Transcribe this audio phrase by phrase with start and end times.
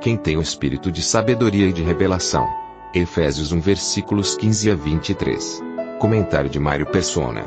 [0.00, 2.48] Quem tem o espírito de sabedoria e de revelação.
[2.94, 5.62] Efésios 1 versículos 15 a 23.
[5.98, 7.44] Comentário de Mário Persona.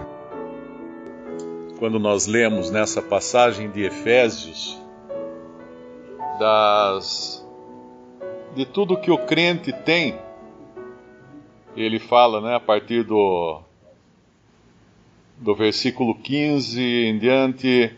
[1.80, 4.80] Quando nós lemos nessa passagem de Efésios,
[6.40, 7.44] das
[8.56, 10.20] de tudo que o crente tem.
[11.76, 13.62] Ele fala, né, a partir do
[15.40, 17.92] do versículo 15 em diante,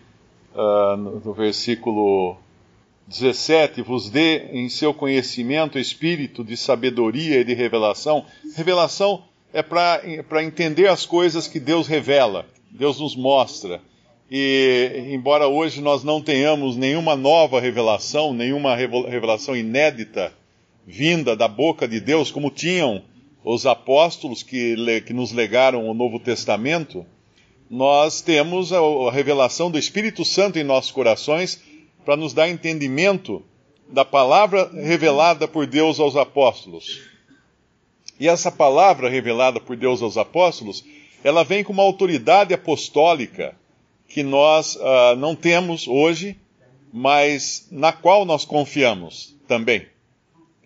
[0.55, 2.37] uh, no versículo
[3.07, 8.25] 17, vos dê em seu conhecimento espírito de sabedoria e de revelação.
[8.55, 13.81] Revelação é para entender as coisas que Deus revela, Deus nos mostra.
[14.29, 20.33] E, embora hoje nós não tenhamos nenhuma nova revelação, nenhuma revelação inédita
[20.85, 23.03] vinda da boca de Deus, como tinham
[23.43, 24.75] os apóstolos que,
[25.05, 27.05] que nos legaram o Novo Testamento,
[27.69, 31.61] nós temos a, a revelação do Espírito Santo em nossos corações
[32.05, 33.43] para nos dar entendimento
[33.89, 37.01] da palavra revelada por Deus aos apóstolos.
[38.19, 40.85] E essa palavra revelada por Deus aos apóstolos,
[41.23, 43.55] ela vem com uma autoridade apostólica
[44.07, 46.37] que nós uh, não temos hoje,
[46.93, 49.85] mas na qual nós confiamos também.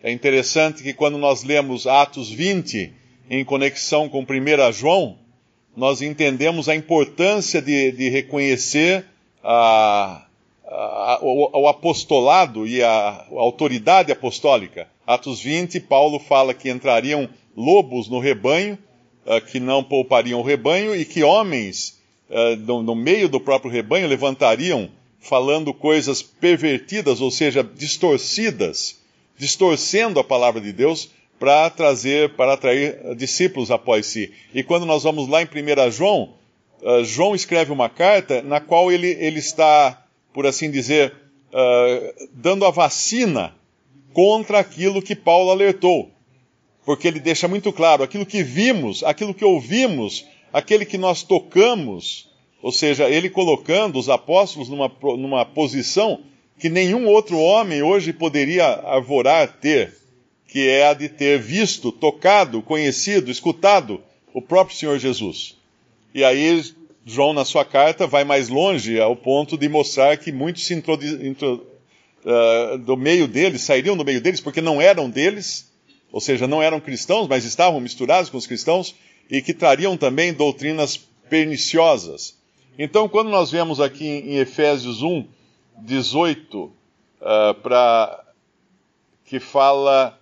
[0.04, 2.94] É interessante que quando nós lemos Atos 20
[3.30, 5.18] em conexão com 1 João,
[5.76, 9.06] nós entendemos a importância de, de reconhecer
[9.44, 10.26] a,
[11.22, 14.88] o, apostolado e a, autoridade apostólica.
[15.06, 18.78] Atos 20, Paulo fala que entrariam lobos no rebanho,
[19.26, 22.00] uh, que não poupariam o rebanho, e que homens
[22.30, 29.00] uh, no, meio do próprio rebanho levantariam falando coisas pervertidas, ou seja, distorcidas,
[29.38, 31.10] distorcendo a palavra de Deus
[31.40, 34.32] para trazer, para atrair discípulos após si.
[34.54, 36.34] E quando nós vamos lá em 1 João,
[37.04, 40.02] João escreve uma carta na qual ele, ele está,
[40.34, 41.14] por assim dizer,
[41.52, 43.56] uh, dando a vacina
[44.14, 46.12] contra aquilo que Paulo alertou.
[46.86, 52.30] Porque ele deixa muito claro, aquilo que vimos, aquilo que ouvimos, aquele que nós tocamos,
[52.62, 56.22] ou seja, ele colocando os apóstolos numa, numa posição
[56.58, 59.96] que nenhum outro homem hoje poderia arvorar ter,
[60.48, 64.02] que é a de ter visto, tocado, conhecido, escutado
[64.34, 65.56] o próprio Senhor Jesus.
[66.14, 66.62] E aí,
[67.06, 70.94] João, na sua carta, vai mais longe ao ponto de mostrar que muitos se intro,
[71.26, 71.66] intro,
[72.26, 75.72] uh, do meio deles, sairiam do meio deles, porque não eram deles,
[76.12, 78.96] ou seja, não eram cristãos, mas estavam misturados com os cristãos,
[79.30, 80.98] e que trariam também doutrinas
[81.30, 82.38] perniciosas.
[82.78, 85.28] Então, quando nós vemos aqui em Efésios 1,
[85.78, 86.74] 18, uh,
[87.62, 88.24] para
[89.26, 90.20] que fala,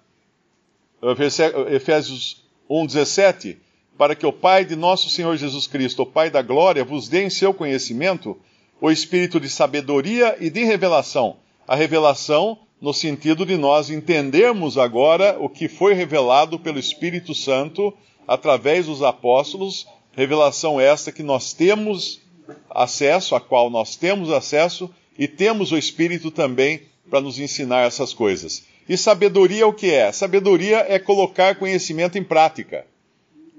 [1.02, 3.58] uh, Efésios 1, 17,
[3.98, 7.24] para que o Pai de nosso Senhor Jesus Cristo, o Pai da glória, vos dê
[7.24, 8.38] em seu conhecimento
[8.80, 11.38] o espírito de sabedoria e de revelação.
[11.68, 17.94] A revelação no sentido de nós entendermos agora o que foi revelado pelo Espírito Santo
[18.28, 22.22] através dos apóstolos, revelação esta que nós temos
[22.70, 28.14] acesso, a qual nós temos acesso e temos o Espírito também para nos ensinar essas
[28.14, 28.64] coisas.
[28.88, 30.12] E sabedoria o que é?
[30.12, 32.86] Sabedoria é colocar conhecimento em prática.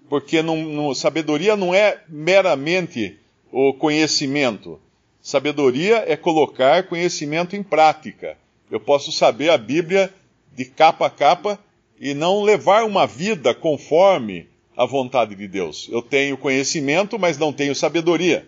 [0.08, 3.18] Porque não, não, sabedoria não é meramente
[3.52, 4.80] o conhecimento.
[5.20, 8.36] Sabedoria é colocar conhecimento em prática.
[8.70, 10.12] Eu posso saber a Bíblia
[10.54, 11.58] de capa a capa
[12.00, 15.88] e não levar uma vida conforme a vontade de Deus.
[15.90, 18.46] Eu tenho conhecimento, mas não tenho sabedoria.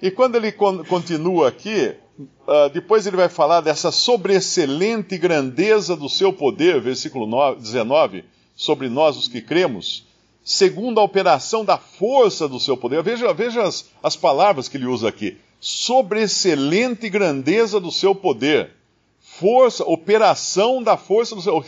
[0.00, 6.32] E quando ele continua aqui, uh, depois ele vai falar dessa sobreexcelente grandeza do seu
[6.32, 8.24] poder, versículo 9, 19,
[8.54, 10.05] sobre nós os que cremos,
[10.46, 13.02] segundo a operação da força do seu poder.
[13.02, 15.36] Veja, veja as, as palavras que ele usa aqui.
[15.58, 18.70] Sobreexcelente grandeza do seu poder.
[19.20, 21.62] Força, operação da força do seu.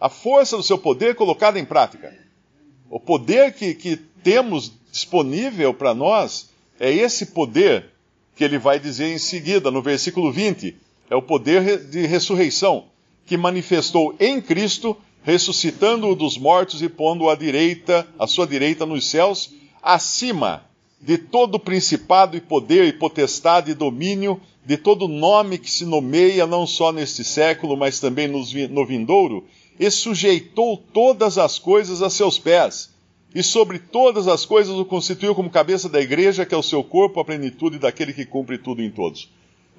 [0.00, 2.12] A força do seu poder colocada em prática.
[2.90, 6.50] O poder que, que temos disponível para nós
[6.80, 7.86] é esse poder
[8.34, 10.76] que ele vai dizer em seguida, no versículo 20.
[11.08, 12.86] É o poder de ressurreição,
[13.26, 19.08] que manifestou em Cristo, ressuscitando-o dos mortos e pondo-o à direita, à sua direita nos
[19.08, 20.62] céus, acima
[21.00, 26.46] de todo principado e poder e potestade e domínio, de todo nome que se nomeia
[26.46, 29.44] não só neste século, mas também no vindouro,
[29.80, 32.90] e sujeitou todas as coisas a seus pés,
[33.34, 36.84] e sobre todas as coisas o constituiu como cabeça da igreja, que é o seu
[36.84, 39.30] corpo, a plenitude daquele que cumpre tudo em todos.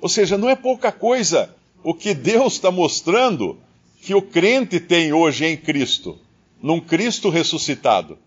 [0.01, 3.57] Ou seja, não é pouca coisa o que Deus está mostrando
[4.06, 6.19] que o crente tem hoje em Cristo,
[6.62, 8.19] num Cristo ressuscitado.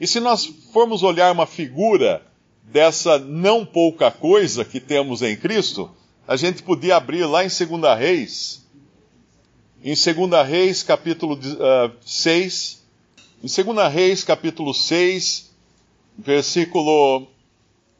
[0.00, 2.26] E se nós formos olhar uma figura
[2.62, 5.90] dessa não pouca coisa que temos em Cristo,
[6.26, 8.66] a gente podia abrir lá em 2 Reis,
[9.84, 12.82] em 2 Reis, capítulo uh, 6,
[13.44, 15.52] em 2 Reis, capítulo 6,
[16.16, 17.26] versículo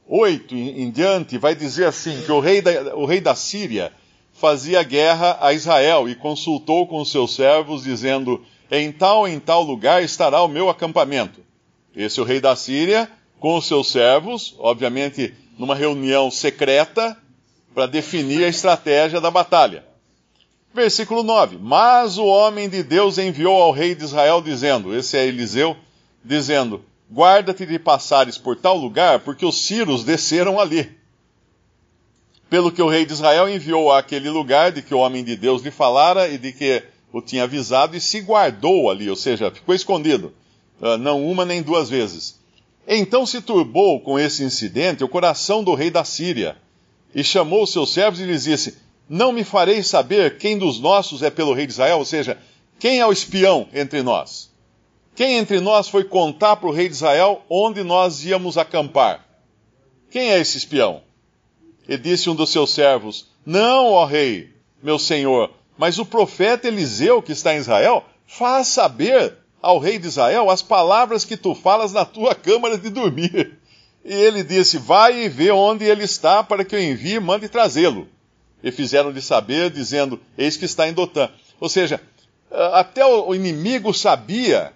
[0.08, 3.92] 8 em, em diante, vai dizer assim: que o rei, da, o rei da Síria
[4.38, 10.02] fazia guerra a Israel e consultou com seus servos, dizendo: Em tal em tal lugar
[10.02, 11.40] estará o meu acampamento.
[11.94, 13.10] Esse é o rei da Síria,
[13.40, 17.16] com os seus servos, obviamente numa reunião secreta,
[17.74, 19.84] para definir a estratégia da batalha.
[20.74, 25.26] Versículo 9: Mas o homem de Deus enviou ao rei de Israel, dizendo: Esse é
[25.26, 25.76] Eliseu,
[26.22, 30.95] dizendo: Guarda-te de passares por tal lugar, porque os ciros desceram ali.
[32.48, 35.62] Pelo que o rei de Israel enviou àquele lugar de que o homem de Deus
[35.62, 36.82] lhe falara e de que
[37.12, 40.32] o tinha avisado, e se guardou ali, ou seja, ficou escondido,
[40.80, 42.38] ah, não uma nem duas vezes.
[42.86, 46.56] Então se turbou com esse incidente o coração do rei da Síria,
[47.14, 48.76] e chamou seus servos e lhes disse:
[49.08, 52.38] não me farei saber quem dos nossos é pelo rei de Israel, ou seja,
[52.78, 54.52] quem é o espião entre nós?
[55.14, 59.24] Quem entre nós foi contar para o rei de Israel onde nós íamos acampar?
[60.10, 61.02] Quem é esse espião?
[61.88, 64.50] E disse um dos seus servos: Não, ó rei,
[64.82, 70.06] meu senhor, mas o profeta Eliseu que está em Israel faz saber ao rei de
[70.06, 73.58] Israel as palavras que tu falas na tua câmara de dormir.
[74.04, 77.48] E ele disse: Vai e vê onde ele está, para que eu envie e mande
[77.48, 78.08] trazê-lo
[78.66, 81.30] e fizeram-lhe saber, dizendo: Eis que está em Dotã.
[81.60, 82.00] Ou seja,
[82.50, 84.72] até o inimigo sabia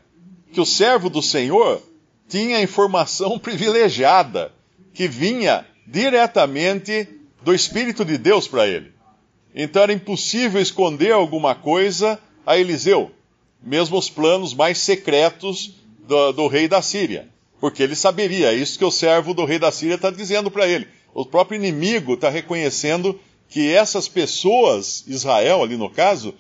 [0.53, 1.83] que o servo do Senhor
[2.29, 4.53] tinha informação privilegiada
[4.95, 7.09] que vinha diretamente
[7.43, 8.93] do Espírito de Deus para ele.
[9.55, 13.11] Então era impossível esconder alguma coisa a Eliseu,
[13.63, 15.75] mesmo os planos mais secretos
[16.07, 17.29] do, do rei da Síria,
[17.61, 20.67] porque ele saberia, é isso que o servo do rei da Síria está dizendo para
[20.67, 20.87] ele.
[21.13, 26.35] O próprio inimigo está reconhecendo que essas pessoas, Israel ali no caso,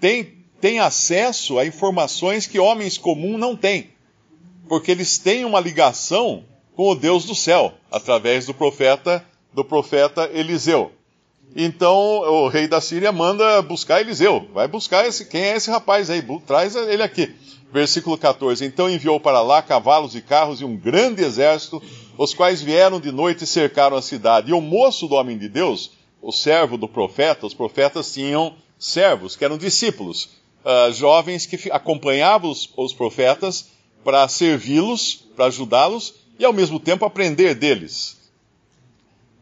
[0.00, 3.90] tem, tem acesso a informações que homens comuns não têm.
[4.68, 6.44] Porque eles têm uma ligação
[6.74, 10.92] com o Deus do céu, através do profeta, do profeta Eliseu.
[11.54, 14.48] Então o rei da Síria manda buscar Eliseu.
[14.54, 16.22] Vai buscar esse, quem é esse rapaz aí?
[16.46, 17.34] Traz ele aqui.
[17.70, 18.64] Versículo 14.
[18.64, 21.82] Então enviou para lá cavalos e carros e um grande exército,
[22.16, 24.50] os quais vieram de noite e cercaram a cidade.
[24.50, 25.90] E o moço do homem de Deus
[26.22, 30.28] o servo do profeta, os profetas tinham servos, que eram discípulos,
[30.64, 33.68] uh, jovens que acompanhavam os, os profetas
[34.04, 38.20] para servi-los, para ajudá-los e ao mesmo tempo aprender deles.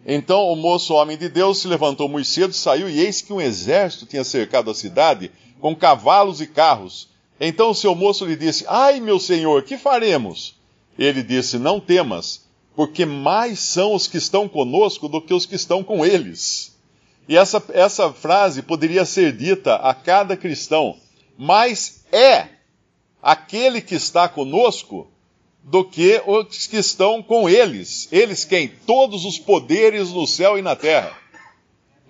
[0.04, 3.40] Então o moço homem de Deus se levantou muito cedo, saiu, e eis que um
[3.40, 7.08] exército tinha cercado a cidade com cavalos e carros.
[7.38, 10.58] Então o seu moço lhe disse: Ai, meu senhor, que faremos?
[10.98, 15.54] Ele disse: Não temas, porque mais são os que estão conosco do que os que
[15.54, 16.76] estão com eles.
[17.28, 20.96] E essa, essa frase poderia ser dita a cada cristão,
[21.38, 22.48] mas é
[23.22, 25.10] aquele que está conosco
[25.62, 28.08] do que os que estão com eles.
[28.10, 28.68] Eles quem?
[28.86, 31.16] Todos os poderes no céu e na terra.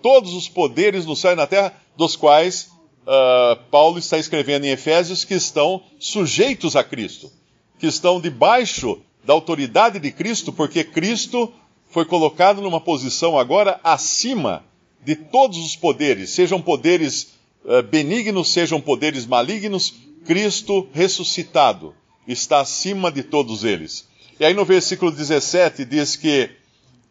[0.02, 2.71] Todos os poderes no céu e na terra, dos quais
[3.02, 7.30] uh, Paulo está escrevendo em Efésios, que estão sujeitos a Cristo,
[7.78, 11.52] que estão debaixo da autoridade de Cristo, porque Cristo
[11.90, 14.64] foi colocado numa posição agora acima
[15.04, 21.95] de todos os poderes, sejam poderes uh, benignos, sejam poderes malignos, Cristo ressuscitado
[22.27, 24.09] está acima de todos eles.
[24.39, 26.50] E aí no versículo 17 diz que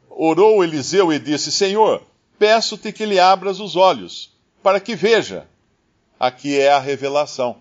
[0.09, 2.01] orou Eliseu e disse: Senhor,
[2.37, 4.31] peço-te que lhe abras os olhos,
[4.63, 5.47] para que veja.
[6.19, 7.57] Aqui é a revelação.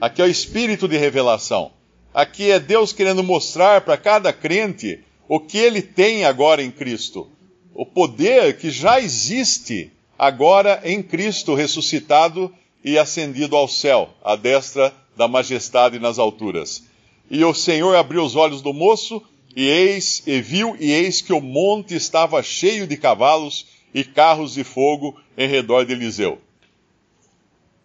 [0.00, 1.72] Aqui é o espírito de revelação.
[2.12, 7.30] Aqui é Deus querendo mostrar para cada crente o que ele tem agora em Cristo
[7.74, 14.94] o poder que já existe agora em Cristo ressuscitado e ascendido ao céu, à destra
[15.16, 16.84] da majestade nas alturas.
[17.30, 19.22] E o Senhor abriu os olhos do moço,
[19.56, 24.54] e eis, e viu, e eis que o monte estava cheio de cavalos e carros
[24.54, 26.38] de fogo em redor de Eliseu.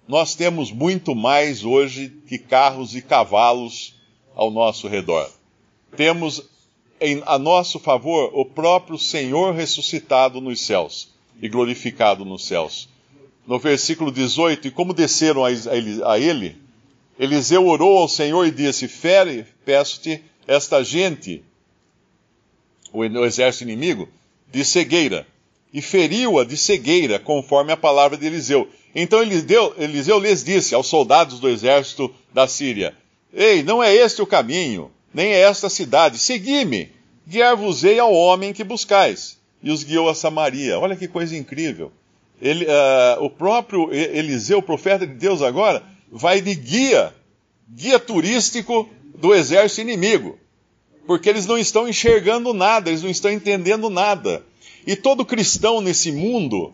[0.08, 3.96] Nós temos muito mais hoje que carros e cavalos
[4.36, 5.30] ao nosso redor.
[5.96, 6.50] Temos
[7.00, 11.10] em, a nosso favor o próprio Senhor ressuscitado nos céus
[11.42, 12.90] e glorificado nos céus.
[13.46, 16.58] No versículo 18, e como desceram a, a, ele,
[17.20, 21.44] Eliseu orou ao Senhor e disse: Fere, peço-te, esta gente,
[22.94, 24.08] o, exército inimigo,
[24.50, 25.28] de cegueira,
[25.74, 28.70] e feriu-a de cegueira, conforme a palavra de Eliseu.
[28.96, 32.96] Então Eliseu, Eliseu lhes disse aos soldados do exército da Síria:
[33.34, 36.18] Ei, não é este o caminho, nem é esta a cidade.
[36.18, 36.90] Segui-me,
[37.28, 39.38] guiar-vos-ei ao homem que buscais.
[39.62, 40.80] E os guiou a Samaria.
[40.80, 41.92] Olha que coisa incrível.
[42.42, 47.14] Ele, uh, o próprio Eliseu, profeta de Deus agora, vai de guia,
[47.70, 50.38] guia turístico do exército inimigo.
[51.06, 54.44] Porque eles não estão enxergando nada, eles não estão entendendo nada.
[54.86, 56.74] E todo cristão nesse mundo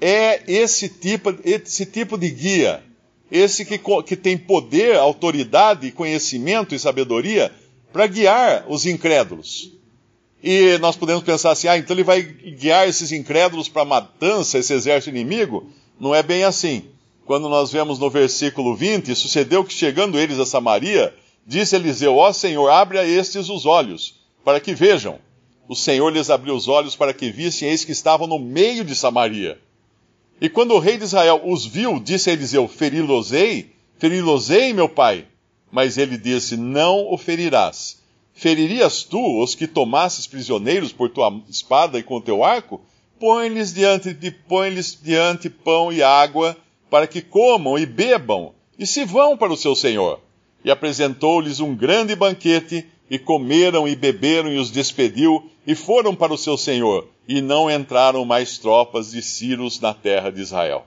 [0.00, 2.82] é esse tipo, esse tipo de guia.
[3.30, 7.52] Esse que, que tem poder, autoridade, conhecimento e sabedoria
[7.92, 9.72] para guiar os incrédulos.
[10.42, 14.58] E nós podemos pensar assim: ah, então ele vai guiar esses incrédulos para a matança,
[14.58, 15.70] esse exército inimigo?
[15.98, 16.84] Não é bem assim.
[17.24, 21.14] Quando nós vemos no versículo 20, sucedeu que chegando eles a Samaria,
[21.46, 24.14] disse Eliseu: Ó Senhor, abre a estes os olhos,
[24.44, 25.18] para que vejam.
[25.66, 28.94] O Senhor lhes abriu os olhos para que vissem, eis que estavam no meio de
[28.94, 29.58] Samaria.
[30.38, 33.72] E quando o rei de Israel os viu, disse a Eliseu: Feri-los-ei?
[33.98, 35.26] Feri-los-ei, meu pai?
[35.72, 38.02] Mas ele disse: Não o ferirás.
[38.34, 42.80] Feririas tu os que tomasses prisioneiros por tua espada e com teu arco?
[43.18, 46.56] Põe-lhes diante, de, põe diante pão e água,
[46.94, 50.20] para que comam e bebam, e se vão para o seu senhor.
[50.64, 56.32] E apresentou-lhes um grande banquete, e comeram e beberam, e os despediu, e foram para
[56.32, 60.86] o seu senhor e não entraram mais tropas de Círios na terra de Israel.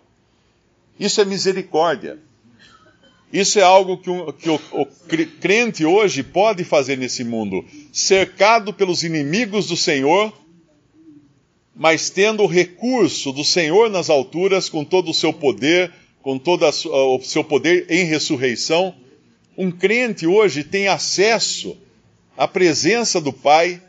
[0.98, 2.18] Isso é misericórdia.
[3.34, 4.86] Isso é algo que, um, que o, o
[5.42, 10.32] crente hoje pode fazer nesse mundo, cercado pelos inimigos do Senhor,
[11.77, 16.65] mas tendo o recurso do Senhor nas alturas, com todo o seu poder, com todo
[16.65, 18.93] o seu poder em ressurreição.
[19.57, 21.77] Um crente hoje tem acesso
[22.36, 23.81] à presença do Pai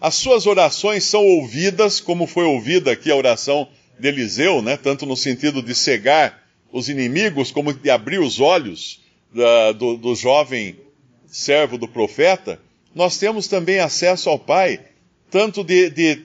[0.00, 3.68] as suas orações são ouvidas, como foi ouvida aqui a oração
[3.98, 4.76] de Eliseu, né?
[4.76, 6.40] tanto no sentido de cegar
[6.72, 9.00] os inimigos, como de abrir os olhos
[9.34, 10.78] da, do, do jovem
[11.26, 12.60] servo do profeta.
[12.94, 14.80] Nós temos também acesso ao Pai,
[15.30, 16.22] tanto de, de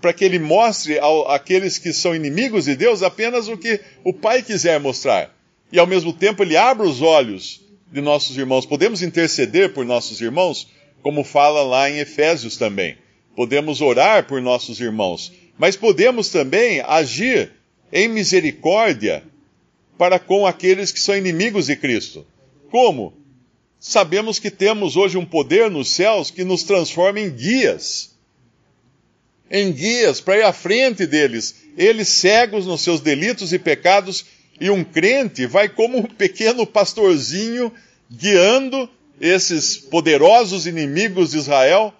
[0.00, 4.12] para que ele mostre ao, àqueles que são inimigos de Deus apenas o que o
[4.12, 5.34] Pai quiser mostrar.
[5.72, 8.66] E ao mesmo tempo ele abre os olhos de nossos irmãos.
[8.66, 10.68] Podemos interceder por nossos irmãos
[11.02, 12.96] como fala lá em Efésios também.
[13.34, 17.52] Podemos orar por nossos irmãos, mas podemos também agir
[17.92, 19.22] em misericórdia
[19.98, 22.26] para com aqueles que são inimigos de Cristo.
[22.70, 23.14] Como?
[23.78, 28.15] Sabemos que temos hoje um poder nos céus que nos transforma em guias.
[29.50, 34.24] Em guias para ir à frente deles, eles cegos nos seus delitos e pecados,
[34.60, 37.72] e um crente vai como um pequeno pastorzinho
[38.10, 38.88] guiando
[39.20, 41.92] esses poderosos inimigos de Israel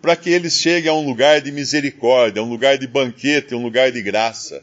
[0.00, 3.90] para que eles cheguem a um lugar de misericórdia, um lugar de banquete, um lugar
[3.90, 4.62] de graça.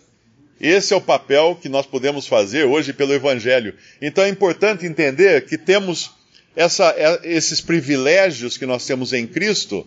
[0.62, 3.76] Esse é o papel que nós podemos fazer hoje pelo Evangelho.
[4.02, 6.12] Então é importante entender que temos
[6.56, 9.86] essa, é, esses privilégios que nós temos em Cristo,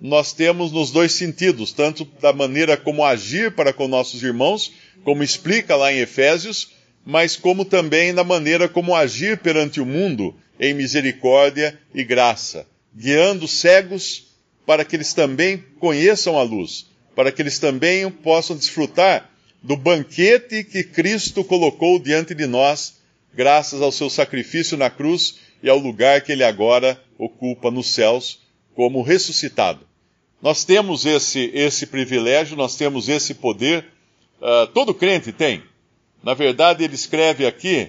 [0.00, 4.72] nós temos nos dois sentidos, tanto da maneira como agir para com nossos irmãos,
[5.02, 6.72] como explica lá em Efésios,
[7.04, 13.46] mas como também na maneira como agir perante o mundo em misericórdia e graça, guiando
[13.46, 14.34] cegos
[14.66, 19.30] para que eles também conheçam a luz, para que eles também possam desfrutar
[19.62, 22.98] do banquete que Cristo colocou diante de nós,
[23.34, 28.43] graças ao seu sacrifício na cruz e ao lugar que ele agora ocupa nos céus
[28.74, 29.80] como ressuscitado.
[30.42, 33.86] Nós temos esse, esse privilégio, nós temos esse poder,
[34.40, 35.62] uh, todo crente tem.
[36.22, 37.88] Na verdade, ele escreve aqui,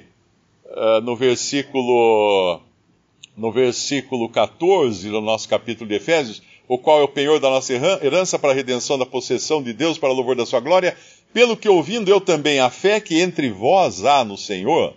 [0.65, 2.61] uh, no versículo
[3.35, 7.73] no versículo 14 do nosso capítulo de Efésios, o qual é o penhor da nossa
[7.73, 10.97] herança para a redenção da possessão de Deus para louvor da sua glória,
[11.33, 14.95] pelo que ouvindo eu também a fé que entre vós há no Senhor,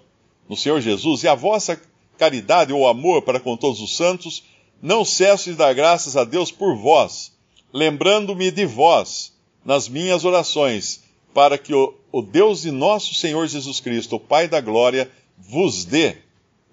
[0.48, 1.80] no Senhor Jesus, e a vossa
[2.16, 4.44] caridade ou amor para com todos os santos,
[4.80, 7.32] não cesso de dar graças a Deus por vós,
[7.72, 9.32] lembrando-me de vós
[9.64, 11.02] nas minhas orações,
[11.34, 15.84] para que o, o Deus de nosso Senhor Jesus Cristo, o Pai da glória, vos
[15.84, 16.16] dê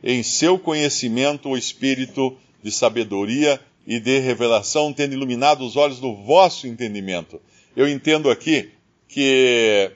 [0.03, 6.15] em seu conhecimento o espírito de sabedoria e de revelação, tendo iluminado os olhos do
[6.15, 7.41] vosso entendimento.
[7.75, 8.71] Eu entendo aqui
[9.07, 9.91] que,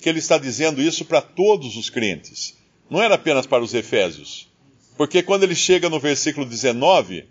[0.00, 2.56] que ele está dizendo isso para todos os crentes.
[2.88, 4.48] Não era apenas para os efésios.
[4.96, 7.24] Porque quando ele chega no versículo 19,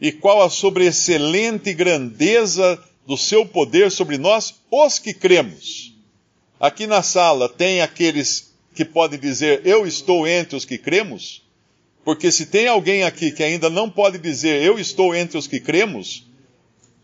[0.00, 5.94] e qual a sobreexcelente grandeza do seu poder sobre nós, os que cremos.
[6.60, 11.42] Aqui na sala tem aqueles que podem dizer, eu estou entre os que cremos?
[12.04, 15.58] Porque se tem alguém aqui que ainda não pode dizer, eu estou entre os que
[15.58, 16.24] cremos,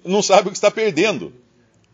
[0.04, 1.32] não sabe o que está perdendo.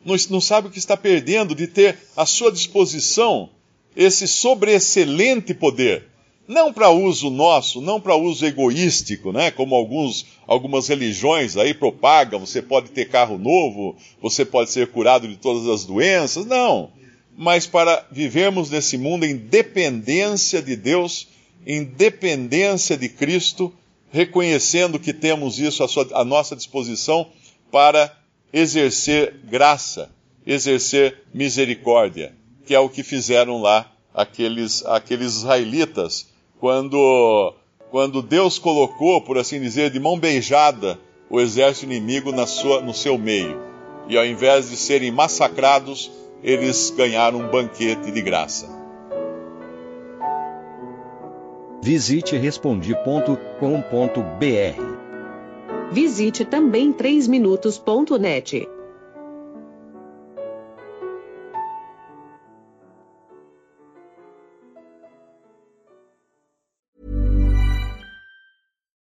[0.05, 3.51] Não, não sabe o que está perdendo de ter à sua disposição
[3.95, 6.10] esse sobreexcelente poder.
[6.51, 9.53] Não para uso nosso, não para uso egoístico, né?
[9.53, 15.29] Como alguns, algumas religiões aí propagam, você pode ter carro novo, você pode ser curado
[15.29, 16.91] de todas as doenças, não.
[17.39, 21.29] Mas para vivermos nesse mundo em dependência de Deus,
[21.65, 23.73] em dependência de Cristo,
[24.11, 27.29] reconhecendo que temos isso à, sua, à nossa disposição
[27.71, 28.13] para
[28.53, 30.11] exercer graça,
[30.45, 32.35] exercer misericórdia,
[32.67, 36.29] que é o que fizeram lá aqueles, aqueles israelitas
[36.61, 37.55] quando,
[37.91, 40.99] quando Deus colocou, por assim dizer, de mão beijada
[41.31, 43.59] o exército inimigo na sua, no seu meio.
[44.09, 46.11] E ao invés de serem massacrados,
[46.43, 48.69] eles ganharam um banquete de graça.
[51.83, 53.31] Visite respondi.com.br.
[55.91, 58.69] Visite também 3minutos.net.